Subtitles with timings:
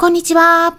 [0.00, 0.78] こんにちは。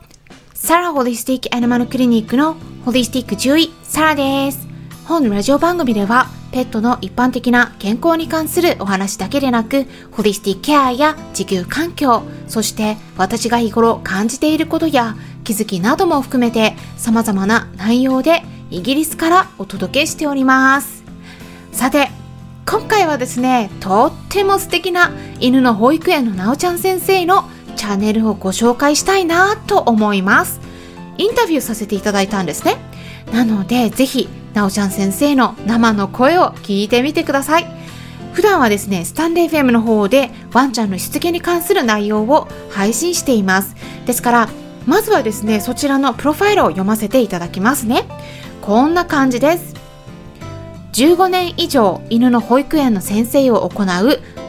[0.54, 4.65] サラホリスティックアニマルクリニックのホリスティック獣医、サラです。
[5.03, 21.04] 本ラジオ番組では、ペットの一般的な健康に関するお話だけでなく、ホリスティックケアや地球環境、そして私が日頃感じていることや気づきなども含めて様々な内容でイギリスからお届けしております。
[21.74, 22.10] さて、
[22.66, 25.12] 今回はですね、とっても素敵な
[25.42, 27.50] 犬の保育園のなおちゃん先生の
[27.80, 30.59] チャンネルをご紹介したいなと思います。
[31.18, 32.75] インタビューさせていただいたんですね。
[33.31, 37.65] なので、ぜひ、なおちゃん先生の生の声を聞いてみてください。
[38.34, 43.77] 普段はですね、スタンレー FM の方でワンちゃんのしつけに関する内容を配信しています。
[44.05, 44.49] ですから、
[44.85, 48.03] まずはですね、そちらのプロファイルを読ませていただきますね。
[48.61, 49.73] こんな感じです。
[50.91, 53.85] 15年以上犬の保育園の先生を行う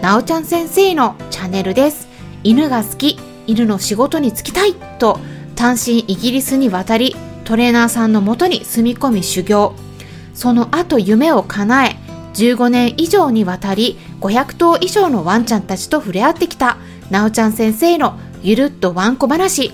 [0.02, 2.10] なおちゃん先生のチャンネルです。
[2.43, 5.19] 犬が好き、犬の仕事に就きたいと
[5.57, 9.74] 単身イギリスに渡りトレーナーさんのもとに住み込み修行。
[10.35, 11.96] その後夢を叶え
[12.35, 16.79] 15年以上にわたり500頭以上のワンちゃんたちと触れ合ってきた
[17.11, 19.73] なおちゃん先生のゆるっとワンコ話。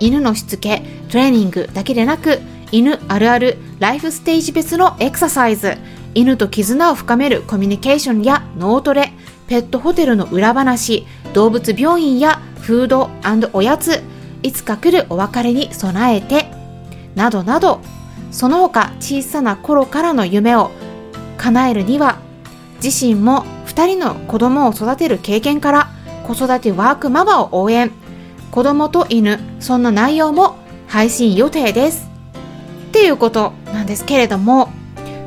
[0.00, 2.40] 犬のしつけ、トレーニングだけでなく
[2.72, 5.76] 犬あるあるライフステージ別のエクササイズ、
[6.14, 9.11] 犬と絆を深めるコミュニケーションや脳トレ、
[9.52, 13.10] ペットホテルの裏話、動物病院やフード
[13.52, 14.02] おやつ、
[14.42, 16.46] いつか来るお別れに備えて、
[17.14, 17.80] などなど、
[18.30, 20.70] その他小さな頃からの夢を
[21.36, 22.16] 叶えるには、
[22.82, 25.90] 自身も2人の子供を育てる経験から
[26.26, 27.90] 子育てワークママを応援、
[28.50, 30.56] 子供と犬、そんな内容も
[30.88, 32.08] 配信予定です。
[32.88, 34.70] っていうことなんですけれども、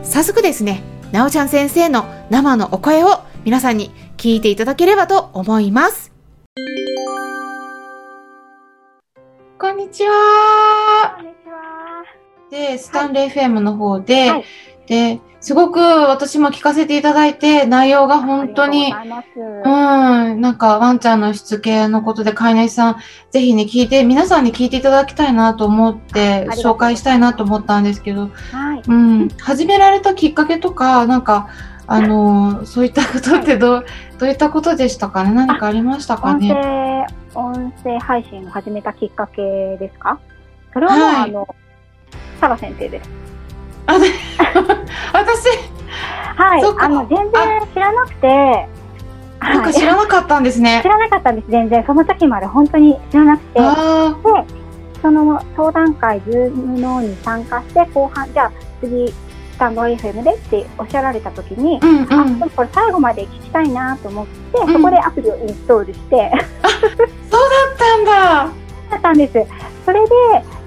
[0.01, 0.81] 早速ですね、
[1.11, 6.11] なおちゃん先生の生のお声を皆さんに聞いていただければと思います。
[9.59, 11.15] こんにちは。
[11.17, 12.03] こんにちは。
[12.49, 14.43] で、スタンレー FM の方で、はい、
[14.87, 22.95] で、すごく私も聞かせていただいて、内容が本当に、うん、なんかワンちゃんのしつけのことで飼い主さん、
[23.29, 31.49] ぜひね、聞いて、皆さんに聞いていただきたいなと思って、紹介したいなと思ったんですけど、はい、うん、始められたきっかけとか、なんか、
[31.87, 33.85] あの、そういったことってどう、
[34.19, 35.31] どういったことでしたかね？
[35.33, 37.05] 何かありましたかね？
[37.35, 40.19] 音声、音声配信を始めたきっかけですか？
[40.73, 41.55] それはもう、はい、あの、
[42.41, 43.09] サラ先生です。
[43.87, 44.07] あ、で、
[45.13, 45.47] 私、
[46.35, 48.67] はい、あの、全然知らなくて、
[49.39, 50.79] なんか知らなかったんですね。
[50.83, 51.83] 知らなかったんです、全然。
[51.85, 53.59] その時まで本当に知らなくて。
[53.59, 53.65] で、
[55.03, 59.13] その相談会、ズームのに参加して、後半、じゃあ次、
[59.55, 66.31] スタンド FM でっておっしゃられた時に、うんうん、あ、でもこれ最後まで聞きたいなと思って、うん、そこでアプリをインストールして。
[67.31, 68.11] そうだったんだ。
[68.91, 69.33] だったんです。
[69.85, 70.09] それで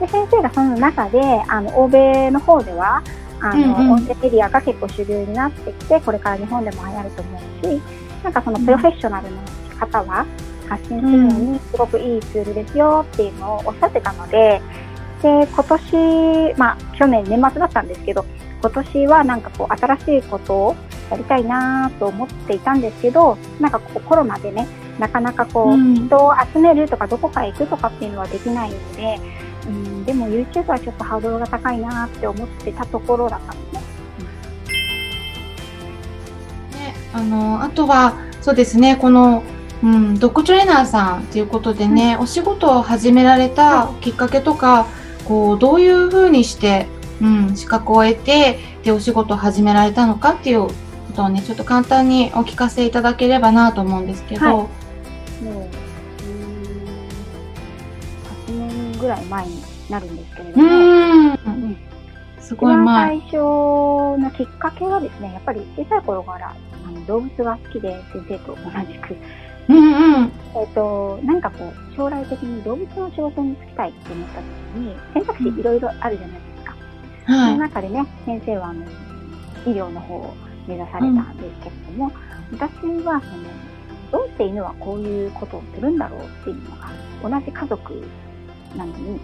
[0.00, 3.03] で先生がその中であの欧米の方では
[3.41, 7.82] あの、うんうん、音声メディアが結構主流になってきてこれから日本でも流行ると思うし
[8.22, 9.38] なんかそのプロフェッショナルの
[9.78, 10.25] 方は
[10.69, 14.60] 発信するのにすごくいいツールですよっていうのをおっしゃってたので
[15.22, 18.25] で今年、まあ、去年年末だったんですけど
[18.61, 20.77] 今年はなんかこう新しいことを
[21.11, 24.67] やりたいなと思っていたんですけどなんかこうコロナでね
[24.99, 29.21] なかなかこう、うん、人を集めるとかどこか行くとかっていうのはできないので、
[29.67, 33.81] うん、でも YouTube はちょっとハードルが高いなって思ってたところだったんですね。
[36.73, 39.43] ねあのあとはそうですねこの
[39.81, 44.89] うん、ドッグトレーナーさんということでね、うん、お仕事を始められたきっかけとか、
[45.25, 46.89] こうどういうふうにして、
[47.21, 50.73] うん、資格を得てでお仕事を始められたのかっていうこ
[51.15, 54.47] とをねちょっと簡単にお聞かせいただければなと思うんですけど。
[54.47, 54.89] はい
[55.43, 55.69] もう、
[58.51, 60.69] 8年ぐらい前になるんですけれども、う
[61.51, 61.77] ん、
[62.41, 63.09] すごい前。
[63.09, 66.55] 最初のきっかけはですね、やっぱり小さい頃から
[66.87, 69.17] あの動物が好きで先生と同じく、
[69.69, 74.44] うんうん、えっ、と、なんかこう、将来的に動物の仕事に就きたいって思った時
[74.81, 76.48] に、選択肢いろいろあるじゃないですか。
[77.29, 78.85] うん、その中でね、先生はあの
[79.67, 80.35] 医療の方を
[80.67, 82.13] 目指されたんですけれども、
[82.51, 83.69] うん、私はその
[84.11, 88.07] どうして犬はこういうことをするんだろうっていうのが同じ家族
[88.77, 89.21] なのに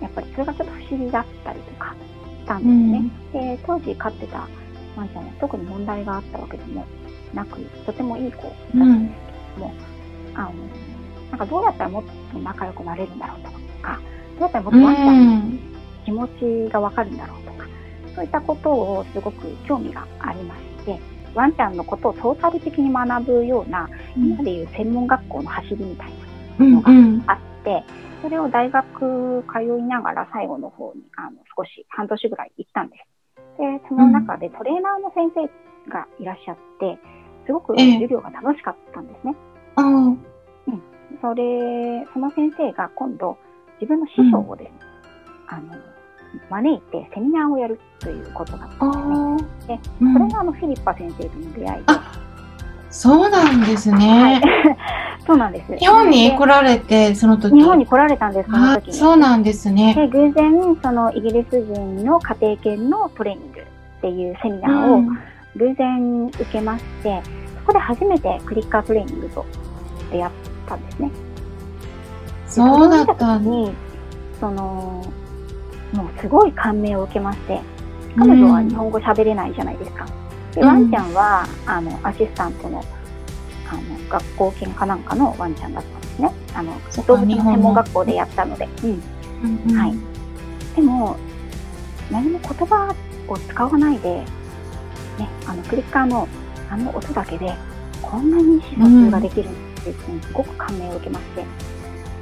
[0.00, 1.94] やっぱりそれがちょっと不思議だったりとか
[2.40, 3.10] したんですね。
[3.34, 4.48] うん、で当時飼ってた
[4.96, 6.84] ワンちゃんは特に問題があったわけでも
[7.32, 9.20] なくとてもいい子だったんです
[9.54, 9.74] けども、
[10.32, 10.52] うん、あの
[11.30, 13.50] なんかどうやったらもっと仲良くなれるんだろうと
[13.82, 14.00] か
[14.38, 15.73] どうやったらもっとワンちゃんの
[16.04, 16.26] 気持
[16.68, 17.66] ちがわかるんだろうとか、
[18.14, 21.14] そういったことをすごく興味がありまして。
[21.34, 26.08] ワンちゃんのことをトータル的に学ぶような、今でいう専門学校の走りみたい
[26.58, 27.82] なのがあって、
[28.22, 33.58] それを大学通いながら最後の方に、あの、少し、半年ぐらい行ったんです。
[33.58, 36.98] で、その中でトレーナーの先生がいらっしゃって、
[37.46, 39.34] すごく授業が楽しかったんですね。
[39.76, 40.06] うん。
[40.12, 40.18] うん。
[41.20, 43.36] それ、その先生が今度、
[43.80, 44.78] 自分の師匠をですね、
[45.50, 45.93] うん、あの、
[46.50, 49.78] 招いてセミナーをやるということがあったんですね。
[49.78, 52.24] で、うん、それがあのフィリッパ先生との出会いで。
[52.90, 53.96] そうなんですね。
[53.98, 54.42] はい、
[55.26, 55.76] そうなんです。
[55.76, 57.52] 日本に来られて、その時。
[57.52, 58.92] 日本に来られたんです、その時に。
[58.94, 59.94] そうなんですね。
[59.94, 65.02] で、偶然、そのイギリス人の家庭犬のトレーニングっていうセミナーを
[65.56, 67.20] 偶然受けまして、
[67.60, 69.44] そこで初めてクリッカートレーニングと
[70.12, 70.32] 出会っ
[70.68, 71.10] たんですね。
[72.46, 73.72] そうだったに、
[74.38, 75.02] その、
[75.94, 77.60] もうすごい感銘を受けまして、
[78.16, 80.06] 彼女は日本語喋れないじゃないですか。
[80.54, 82.84] で、ワンちゃんは、あの、アシスタントの、
[83.68, 86.32] あの、学校犬かなんかのワンちゃんだったんですね。
[86.54, 86.72] あの、
[87.06, 88.68] 動物の専門学校でやったので。
[88.84, 89.76] うん。
[89.76, 89.94] はい。
[90.76, 91.16] でも、
[92.10, 92.94] 何も言葉
[93.28, 94.24] を使わないで、ね、
[95.46, 96.28] あの、クリッカーの
[96.70, 97.52] あの音だけで、
[98.02, 101.44] こんなに意思疎通ができるっていうのにすごく感銘を受けまして、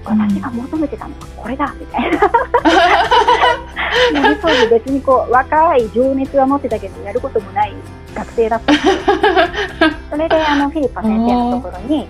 [0.04, 2.20] 私が求めてたのはこれだみたいな。
[4.42, 7.74] 当時別にこう若い情熱は持ってたけどやることもない
[8.14, 8.72] 学生だった
[10.10, 12.08] それであのフィリッパ先生のところに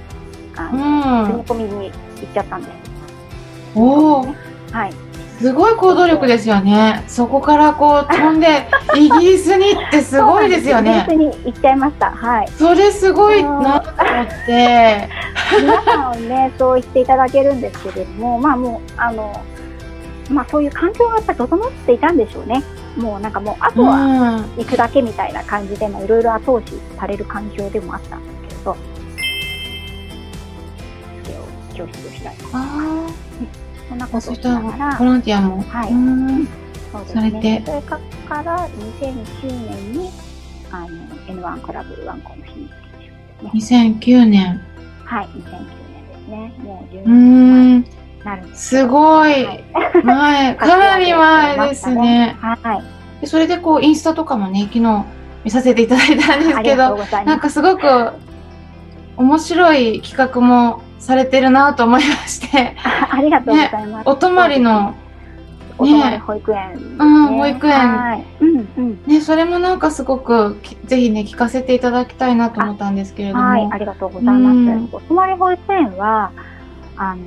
[0.56, 2.72] あの、住み込みに行っちゃったんです。
[3.74, 4.34] おお、ね、
[4.70, 4.92] はい。
[5.38, 7.02] すごい行動力ですよね。
[7.08, 11.04] そこからこう飛んで イギリスにってすごいですよね。
[11.08, 12.10] イギリスに行っちゃいました。
[12.10, 12.48] はい。
[12.56, 15.08] それすごいなと思って。
[15.58, 19.40] 皆さんね、そう言っていただけるんですけれども、まあもう、あの、
[20.32, 22.62] まあそういう環境がやっぱり整っていたんでしょうね。
[22.96, 28.76] もうなんかもう、あとは行くだけみたいな感じで、まあいろいろ後押しされる環境でもあったんですけど、
[31.74, 32.36] 教室を開い。
[32.38, 32.44] て。
[33.88, 35.90] そんなことしながら、ボランティアも、はい、
[36.92, 37.62] そうですね。
[37.66, 37.98] それか
[38.42, 40.10] ら2009年に
[40.70, 40.88] あの
[41.26, 42.70] N1 クラブワンコの日に
[43.42, 44.60] 2009年。
[45.04, 45.40] はい、2009
[45.92, 46.54] 年ですね。
[46.58, 47.86] もう10年
[48.24, 48.86] なるす。
[48.86, 49.64] ごい、はい、
[50.04, 52.36] 前、 かなり前ですね。
[52.40, 52.82] はい。
[53.20, 55.04] でそれでこうインスタとかもね、昨日
[55.44, 58.12] 見させていただいたんですけど、なんかすごく
[59.16, 62.76] 面白い企画もされてるなと思いまして。
[63.10, 64.94] ありがとうございます、ね、お泊まりの
[65.78, 73.42] お泊まり保育園、ね、うん、保育園、はい、うんうん、ね、それもなんかすごくぜひね聞かせていただきたいなと思ったんですけれども。
[73.42, 76.30] はいありがとうございます、うん、お泊まり保育園は
[76.96, 77.22] あの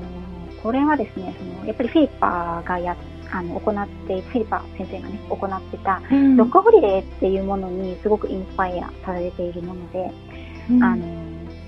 [0.66, 2.98] これはですねそのやっぱりフィリッパがや
[3.32, 10.12] あの行ってフィリッパ先生がね行ってた、うん、ロックホリデーっていうものにすごくインスパイアされているもので、
[10.72, 11.06] うん、あの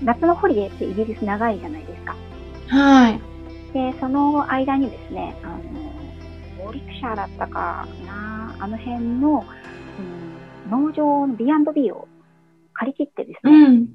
[0.02, 2.16] 夏のホリデーってイギリス長いじゃないですか。
[2.66, 3.20] はい。
[3.72, 9.44] で、その間にですね、あの、ウォーリックシャーだったかな、あの辺の、
[10.68, 12.08] うん、農場の B&B を
[12.74, 13.88] 借り切ってですね、うん、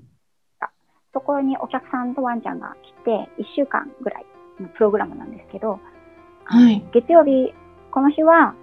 [1.13, 5.79] そこにお客さんとワンちゃんが来て、1週間ぐらいのプログラムなんですけど、
[6.45, 7.53] はい、月曜日、
[7.91, 8.55] この日は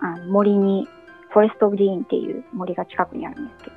[0.00, 0.88] あの森に、
[1.30, 3.76] フォレスト・オブ・ディーンっていう森が近くにあるんですけど、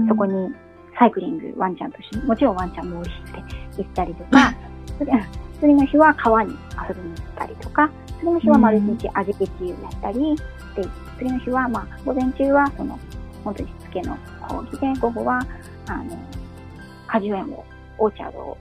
[0.00, 0.54] うん、そこに
[0.98, 4.54] サイクリング、ワンちゃんとして、もちろんワンちゃんも多いして行ったりとか、
[5.60, 6.56] 次の日は川に
[6.88, 10.36] 遊びに行ったりとか、次の日は丸一日味気中やったり、
[10.74, 12.98] で、次の日は、まあ、午前中は、その、
[13.44, 14.16] 本当にしつけの
[14.48, 15.40] 講義で、午後は、
[15.88, 16.04] あの、
[17.06, 17.64] 果樹園を、
[17.98, 18.58] オーチャードを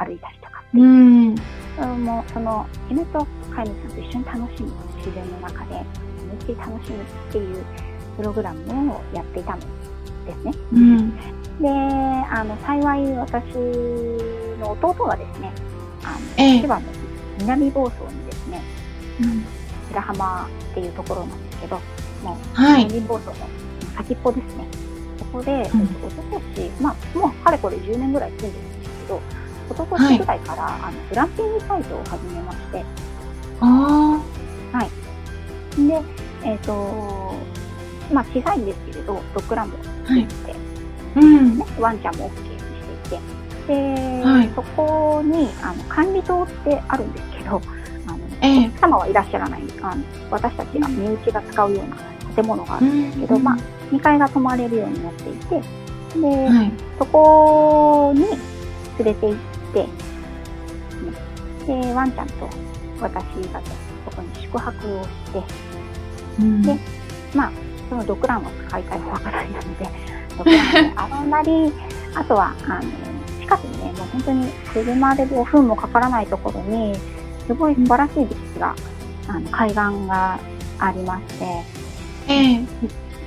[0.00, 0.84] 歩いたりとかっていう。
[0.84, 1.34] うん。
[2.04, 7.64] もう、その、犬と飼い主さんと一緒に楽しむ、自然の中で、思いっきり楽しむっていう
[8.16, 9.66] プログラムをやっていたんで
[10.34, 10.52] すね。
[10.72, 11.16] うん。
[11.60, 13.44] で、あの、幸い私
[14.58, 15.52] の弟がですね、
[16.02, 16.82] あの、千葉の
[17.40, 18.62] 南房総にですね、
[19.20, 19.44] うん、
[19.88, 21.76] 白浜っていうところなんですけど、
[22.22, 23.36] もう、南房総の
[23.96, 24.66] 先っぽですね。
[25.18, 29.20] そこで、うん、おととし、まあ、もうかれこれ10年ぐらい住んでるんですけど、
[29.70, 32.84] おととしぐらいから、はい、あのグランピングサイトを始めまして、
[33.60, 34.20] あ
[34.72, 35.86] はい。
[35.86, 36.02] で、
[36.44, 37.34] えっ、ー、と、
[38.12, 40.26] まあ、小さいんですけれど、ドッグランドを作って、はい。
[41.16, 41.58] うん。
[41.58, 47.60] ね、ワンちゃんも OK にしていて、で、はい、そこにあの管理棟ってあるんですけど、
[48.06, 51.96] あの、えお客様はいらっしゃらないあの、私たちが身内が使うような
[52.34, 53.56] 建物があるんですけど、うん、まあ、
[53.92, 55.62] 2階が泊まれるようになっていて、
[56.20, 58.38] で、はい、そこに連
[59.04, 59.88] れて行って、ね、
[61.66, 62.48] で、ワンちゃんと
[63.00, 63.60] 私が
[64.10, 65.42] そこに宿泊をして、
[66.40, 66.76] うん、で、
[67.34, 67.52] まあ、
[67.88, 69.84] そのドッグランを使いたいお分からないので、
[70.36, 70.50] とか、
[71.20, 71.72] 遊んだり、
[72.14, 72.90] あとは、あの、
[73.40, 76.94] 近くにね、もう本当に車で5分もかからないところに、
[77.46, 78.74] すごい素晴らしいビーチが、
[79.28, 79.76] あの海岸
[80.08, 80.38] が
[80.78, 81.44] ありまして、
[82.28, 82.64] ええ、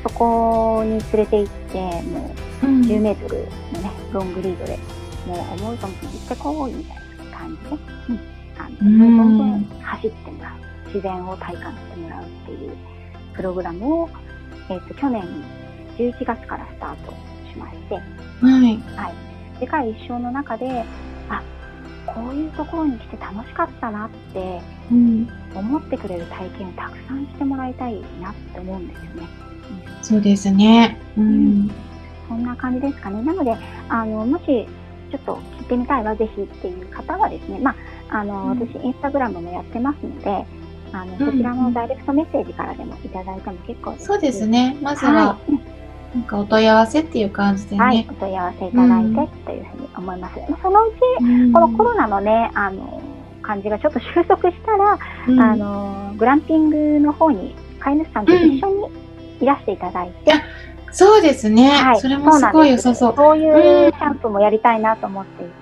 [0.04, 2.34] そこに連れて行って、も
[2.64, 4.80] う10メートルのね、ロングリードで、
[5.26, 6.98] もう思うとも行ってこいみたい
[7.32, 7.78] な感じで、
[8.10, 8.20] うん、
[8.58, 12.72] あの、どんどん走ってもらう、自然を体感してもらうっていう
[13.34, 14.10] プログラムを、
[14.70, 15.24] えっ、ー、と、去年
[15.98, 17.12] 11月からスタート
[17.52, 18.78] しまして、はい。
[18.96, 19.14] はい。
[19.60, 20.84] 世界一生の中で、
[21.30, 21.42] あ、
[22.06, 24.62] こういうところに来て楽しかったなって
[25.56, 29.28] 思ってくれる体験をたくさんしてもらいたいなって思うんですよね。
[29.98, 31.00] うん、そうですね。
[31.18, 31.72] うん。
[32.28, 33.22] そんな感じですかね。
[33.22, 33.56] なので、
[33.90, 34.68] あの、もし、
[35.14, 37.76] ちょっと聞いてみたいわ、ぜひっていう方はですね、ま
[38.10, 40.46] あ、あの、うん、私、インスタグラムもやってますので、
[40.92, 44.06] あの、こちらのダイレクトメッセージからでもいただいても結構です。
[44.06, 44.78] そうですね。
[44.82, 45.74] まずは、はい
[46.14, 47.82] なんかお問い合わせっていう感じでね。
[47.82, 50.40] はい、お問い合わせいただいてというふうに思います。
[50.40, 53.02] うん、そのうち、このコロナのね、あの、
[53.42, 58.92] 感じがちょっと収束したら、うん、あの、グランピングの方に飼い主さんと一緒に
[59.42, 60.40] いらしていただいて、うん、
[60.94, 62.46] そうですね、はい、それもす。
[62.54, 63.14] ごい良さそう。
[63.16, 65.54] そういうキャンプもやりたいなと思っていて、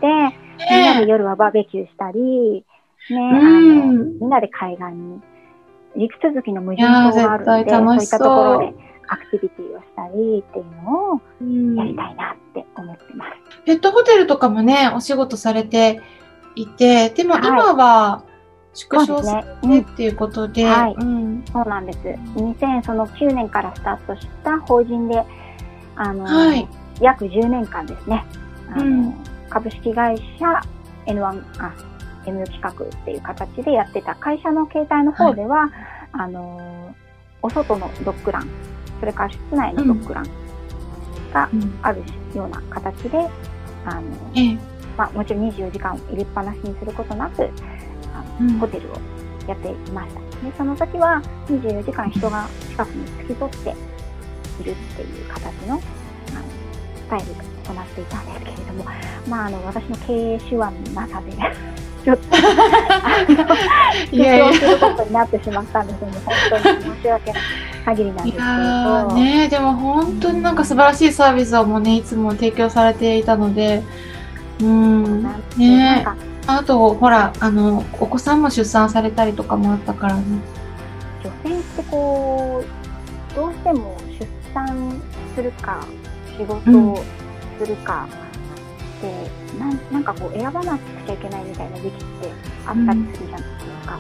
[0.70, 2.66] みんなで夜はバーベキューしたり、
[3.10, 5.22] ね、あの、みんなで海岸に、
[5.96, 7.96] 陸続きの無人島があるので、そう。
[7.96, 8.74] いったところで、
[9.08, 11.22] アクティビティをしたりっていうのを
[11.78, 13.32] やりたいなって思ってます。
[13.66, 16.02] ペットホテルとかもね、お仕事されて
[16.56, 18.24] いて、でも今は
[18.74, 22.00] 縮小されてっていうことで、はい、うん、そうなんです。
[22.00, 25.24] 2009年からスタートした法人で、
[25.96, 26.68] あの、はい、
[27.02, 28.26] 約10年間ですね、
[28.74, 29.14] あの、うん、
[29.50, 30.62] 株式会社
[31.06, 31.74] N1、あ、
[32.26, 35.72] M 企画っていう形でやってた会社の携帯の方では、はい、
[36.14, 36.96] あの、
[37.42, 38.48] お外のドッグラン
[39.02, 40.26] それから室内のドッグラン
[41.34, 41.50] が
[41.82, 42.04] ある
[42.36, 43.18] ような形で、
[43.84, 44.02] あの、
[44.96, 47.50] まあ、もちろん24時間入れっぱなしにすることなく、
[48.14, 48.98] あのホテルを
[49.48, 50.20] やっていました。
[50.20, 53.70] で、その時は24時間人が近くに付き添って
[54.62, 57.26] いるっていう形の、あの、スタイル
[57.64, 58.86] となっていたんですけれども、
[59.28, 61.32] まあ、あの、私の経営手腕のなさで
[62.04, 63.46] ちょっと、あの、
[64.12, 67.42] 出場することになってしまったんですので、本当に申し訳ない
[67.86, 69.16] 限りなんですけど。
[69.16, 73.84] ねでも本当になんか素晴らしいサービスをもね、いつも提供されていたので、
[74.60, 75.24] うん、
[75.58, 76.06] ね
[76.48, 80.24] あと、ほら、あの、お子さんも出産されたりとかもあったからね。
[81.24, 85.02] 女性ってこう、どうしても出産
[85.36, 85.86] するか、
[86.38, 87.04] 仕事を
[87.60, 88.08] するか、
[89.54, 92.32] うん、なんなんかこう選ばなくちゃいけないみたいな時期って
[92.66, 94.00] あったりするじゃないですか。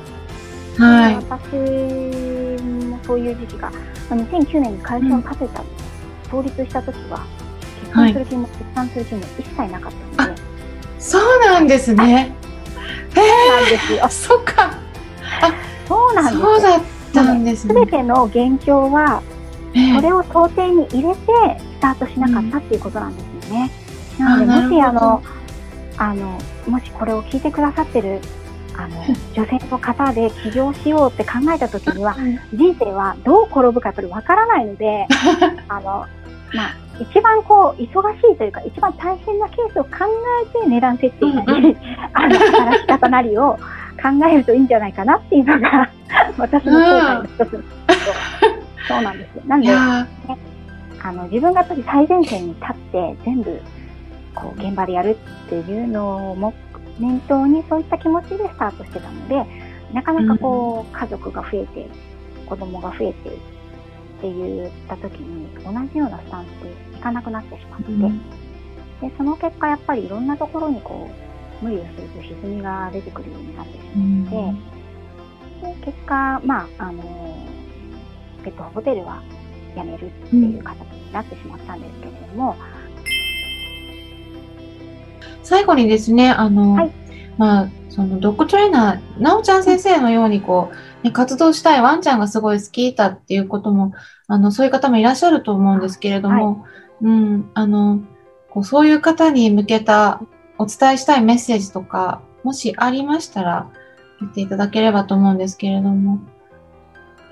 [0.77, 3.71] はい、私もそういう時期が、
[4.09, 5.67] 2009年に会社を建てた、うん、
[6.29, 7.25] 創立した時は、
[7.81, 10.10] 結婚する気も、出産する気も一切なかった。
[11.01, 12.33] そうなんですね。
[13.13, 14.07] そうなんですよ。
[14.09, 14.71] そっか。
[15.41, 15.53] あ、
[15.87, 16.81] そうなんですそうだっ
[17.13, 17.73] たんですね。
[17.73, 19.21] すべての現況は、
[19.95, 21.21] それを想定に入れて
[21.77, 23.71] スタートしなかったっていうことなんですよね。
[24.19, 25.23] うん、なので、もしあの、
[25.97, 28.21] あの、もしこれを聞いてくださってる
[28.77, 29.03] あの
[29.33, 32.15] 女性の方で起業しようって考えた時には、
[32.53, 35.07] 人生はどう転ぶかやっぱりわからないので、
[35.67, 36.05] あの、
[36.53, 39.89] まあ、一番こう、忙しいというか、一番大変なケースを考
[40.43, 41.75] えて値段設定なり、
[42.13, 43.57] あの、働き方なりを
[44.01, 45.89] 考えるといいんじゃないかなっていうのが、
[46.37, 47.65] 私の後悔の一つ。
[48.87, 49.43] そうなんですよ。
[49.47, 49.75] なんで、ね、
[51.03, 53.61] あの、自分がやっぱり最前線に立って全部、
[54.35, 56.53] こう、現場でやるっていうのをも
[56.99, 59.45] 念頭にそういった気持ちでスタートしてたので、
[59.93, 61.87] なかなかこう、家族が増えて、
[62.47, 63.31] 子供が増えてっ
[64.21, 68.19] て言った時に、同じようなスタンスでいかなくなってしまって、うん、
[69.01, 71.09] で、その結果やっぱりいろんなところにこ
[71.61, 77.03] う、無理をすると歪みが出てくるようになってしまって、うん、で結果、まあ、あの、
[78.43, 79.21] ペットホテルは
[79.75, 82.55] 辞めるっていう形になってしまったんですけれども、
[85.43, 86.91] 最後にですね、あの、はい、
[87.37, 93.93] まあ、そのドッグトレーナー、なおちゃん先生のようにこう、ね、活動したいワンちゃんがすごい好きだっていうことも、
[94.27, 98.01] あの、そういう方もいらっしゃると思うんですけれども、はい、うん、あの、
[98.49, 100.21] こうそういう方に向けた
[100.57, 103.69] お伝えしたいメッセージとか、もしありましたら、
[104.19, 106.19] 言っていただければと思うんですけれども。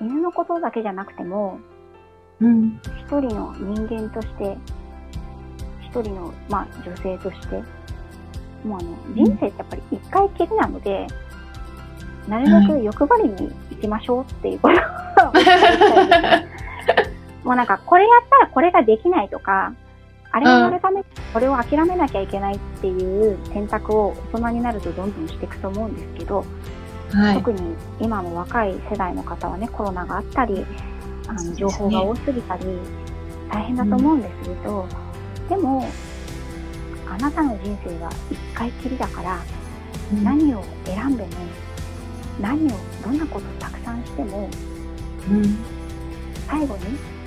[0.00, 1.60] 犬のことだけじゃなくても、
[2.40, 2.80] うん。
[2.98, 4.56] 一人の人間として、
[5.82, 7.62] 一人の、まあ、女性として、
[8.64, 11.06] もうあの、人生ってやっぱり一回きりなので、
[12.28, 15.32] なるべく欲張りに行きましょうっていうことを、
[17.44, 19.74] もうなんか、これやったらこれができないとか、
[20.32, 26.44] あれをやるためにこれを諦めなきゃいけないっていう選択を大人になるとどんどんしていくと思うんですけど、
[27.10, 30.64] はい、特に今の若い世代の方はね、コロナがあったり、
[31.26, 32.64] あの情報が多すぎたり、
[33.50, 34.86] 大変だと思うんですけど、
[35.42, 35.88] うん、でも、
[37.08, 39.38] あなたの人生は一回きりだから、
[40.12, 41.28] うん、何を選んでも、
[42.40, 44.48] 何を、どんなことをたくさんしても、
[45.28, 45.58] うん、
[46.46, 47.19] 最後に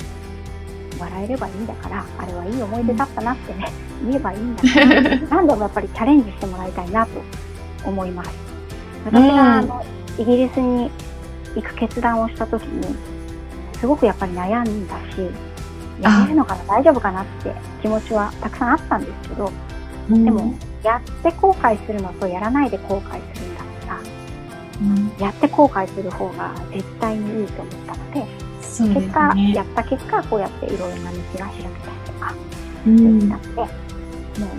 [1.04, 3.72] 笑えればいいんだから、あれはいい思い出だったなってね、
[4.06, 7.12] 言えばいいんだから、 何度もやっぱりチャレンジしてもらいたいなと
[7.86, 8.32] 思います。
[9.06, 9.86] 私があの、
[10.18, 10.92] イギリスに
[11.56, 12.96] 行く決断をした時に、
[13.80, 15.30] すごくやっぱり悩んだし、
[16.02, 19.52] やめるのかな、大丈夫かなって気持ちはたくさんあったんですけど、
[20.10, 24.00] でも、やって後悔するのとやらないで後悔するんだったら、
[24.82, 28.43] うん、やって後悔する方が絶対にいいと思ったので、
[28.80, 31.74] 結果、やった結果、こうやっていろいろな道が開けたり
[32.06, 32.36] とか、
[32.88, 33.68] うん、なって、も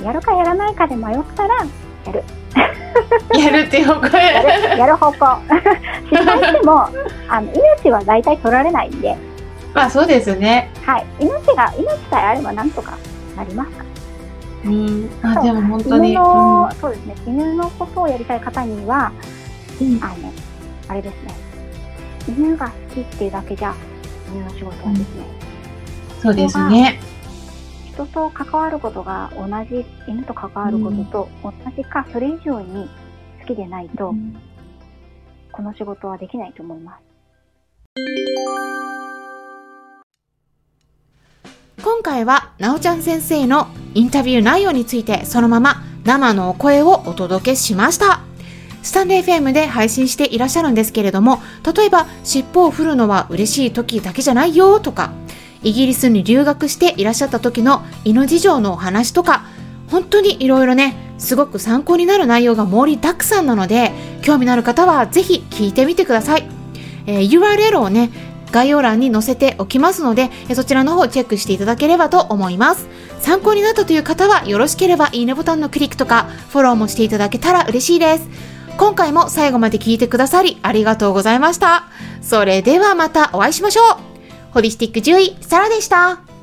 [0.01, 1.67] うやるかやらないかで迷ったら、
[2.07, 2.23] やる。
[3.39, 5.39] やるっていう方向やるやる方向。
[6.11, 6.89] 失敗しても
[7.29, 7.53] あの
[7.83, 9.17] 命は大体取られないんで。
[9.75, 10.71] まあそうですね。
[10.85, 11.07] はい。
[11.19, 12.97] 命が命さえあればなんとか
[13.37, 13.79] なりますか。
[14.65, 15.11] らうん。
[15.23, 16.11] あでも本当に。
[16.11, 17.15] 犬の、うん、そうですね。
[17.27, 19.11] 犬のことをやりたい方には、
[19.81, 20.33] うん、あの
[20.89, 21.35] あれですね。
[22.29, 23.75] 犬が好きっていうだけじゃ
[24.29, 25.25] 犬の仕事はですね、
[26.17, 27.01] うん、そうですね
[27.95, 32.89] 人と関わることが同じ、犬と関わることと同じか、それ以上に
[33.41, 34.37] 好きでないと、うん、
[35.53, 37.03] この仕事はできないと思います。
[41.83, 48.34] 今回は、なおちゃん先生のインタビュー内容について、そのまま生のお声をお届けしました。
[48.85, 51.43] スタンデー FM で配信していらっしゃるんですけれども、
[51.75, 55.13] 例えば、尻尾を振るのは嬉しい時だけじゃないよとか、
[55.63, 59.47] イギリスに留学していらっしゃった時の犬事情のお話とか、
[59.91, 66.47] 本当にいろいろね、すごく参考になる内容が盛りだくさんなので、興味のある方はぜひ聞いてみてください。
[67.07, 68.11] えー、URL をね、
[68.53, 72.87] 概要欄に載せておきますので、そちらの方チェックしていただければと思います。
[73.21, 78.54] 参考になったという方は、よろしければいいねボタンのクリックとか、フォローもしていただけたら嬉しいです。
[78.77, 81.85] 今回も最後まで聞いてくださり、ありがとうございました。
[82.23, 83.85] それではまたお会いしましょう。
[84.53, 86.34] ホリスティック獣医、サラでした。